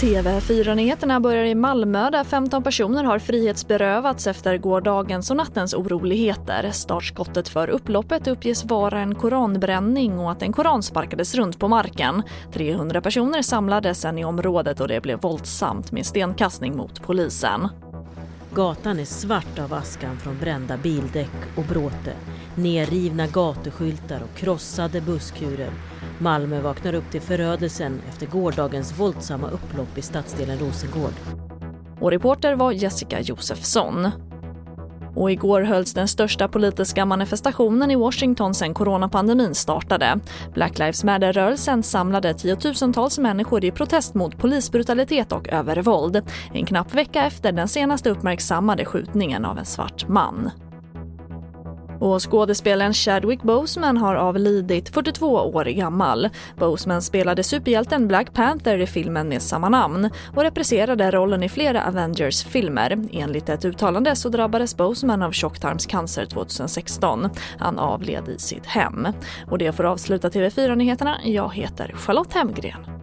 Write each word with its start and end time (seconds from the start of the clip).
TV4-nyheterna 0.00 1.20
börjar 1.20 1.44
i 1.44 1.54
Malmö 1.54 2.10
där 2.10 2.24
15 2.24 2.62
personer 2.62 3.04
har 3.04 3.18
frihetsberövats 3.18 4.26
efter 4.26 4.58
gårdagens 4.58 5.30
och 5.30 5.36
nattens 5.36 5.74
oroligheter. 5.74 6.70
Startskottet 6.70 7.48
för 7.48 7.68
upploppet 7.68 8.26
uppges 8.26 8.64
vara 8.64 9.00
en 9.00 9.14
koranbränning 9.14 10.18
och 10.18 10.30
att 10.30 10.42
en 10.42 10.52
koran 10.52 10.82
sparkades 10.82 11.34
runt 11.34 11.58
på 11.58 11.68
marken. 11.68 12.22
300 12.52 13.00
personer 13.00 13.42
samlades 13.42 14.00
sen 14.00 14.18
i 14.18 14.24
området 14.24 14.80
och 14.80 14.88
det 14.88 15.00
blev 15.00 15.20
våldsamt 15.20 15.92
med 15.92 16.06
stenkastning 16.06 16.76
mot 16.76 17.02
polisen. 17.02 17.68
Gatan 18.54 18.98
är 18.98 19.04
svart 19.04 19.58
av 19.58 19.74
askan 19.74 20.18
från 20.18 20.38
brända 20.38 20.76
bildäck 20.76 21.56
och 21.56 21.64
bråte, 21.64 22.14
nerrivna 22.54 23.26
gatuskyltar 23.26 24.22
och 24.22 24.38
krossade 24.38 25.00
busskurer. 25.00 25.70
Malmö 26.18 26.60
vaknar 26.60 26.94
upp 26.94 27.10
till 27.10 27.20
förödelsen 27.20 28.00
efter 28.08 28.26
gårdagens 28.26 28.98
våldsamma 28.98 29.50
upplopp 29.50 29.98
i 29.98 30.02
stadsdelen 30.02 30.58
Rosengård. 30.58 31.12
Och 32.00 32.10
reporter 32.10 32.54
var 32.54 32.72
Jessica 32.72 33.20
Josefsson. 33.20 34.08
Och 35.16 35.30
igår 35.30 35.62
hölls 35.62 35.94
den 35.94 36.08
största 36.08 36.48
politiska 36.48 37.04
manifestationen 37.04 37.90
i 37.90 37.96
Washington 37.96 38.54
sedan 38.54 38.74
coronapandemin 38.74 39.54
startade. 39.54 40.20
Black 40.54 40.78
Lives 40.78 41.04
Matter-rörelsen 41.04 41.82
samlade 41.82 42.34
tiotusentals 42.34 43.18
människor 43.18 43.64
i 43.64 43.70
protest 43.70 44.14
mot 44.14 44.38
polisbrutalitet 44.38 45.32
och 45.32 45.48
övervåld. 45.48 46.22
En 46.52 46.66
knapp 46.66 46.94
vecka 46.94 47.24
efter 47.24 47.52
den 47.52 47.68
senaste 47.68 48.10
uppmärksammade 48.10 48.84
skjutningen 48.84 49.44
av 49.44 49.58
en 49.58 49.66
svart 49.66 50.08
man. 50.08 50.50
Och 52.00 52.30
skådespelaren 52.30 52.94
Chadwick 52.94 53.42
Boseman 53.42 53.96
har 53.96 54.14
avlidit 54.14 54.88
42 54.88 55.26
år 55.26 55.64
gammal. 55.64 56.28
Boseman 56.56 57.02
spelade 57.02 57.42
superhjälten 57.42 58.08
Black 58.08 58.34
Panther 58.34 58.78
i 58.78 58.86
filmen 58.86 59.28
med 59.28 59.42
samma 59.42 59.68
namn 59.68 60.10
och 60.36 60.42
repriserade 60.42 61.10
rollen 61.10 61.42
i 61.42 61.48
flera 61.48 61.86
Avengers-filmer. 61.86 63.08
Enligt 63.12 63.48
ett 63.48 63.64
uttalande 63.64 64.16
så 64.16 64.28
drabbades 64.28 64.76
Boseman 64.76 65.22
av 65.22 65.32
tjocktarmscancer 65.32 66.26
2016. 66.26 67.28
Han 67.58 67.78
avled 67.78 68.28
i 68.28 68.38
sitt 68.38 68.66
hem. 68.66 69.08
Och 69.50 69.58
det 69.58 69.72
får 69.72 69.84
avsluta 69.84 70.28
TV4-nyheterna. 70.28 71.16
Jag 71.24 71.54
heter 71.54 71.92
Charlotte 71.96 72.34
Hemgren. 72.34 72.99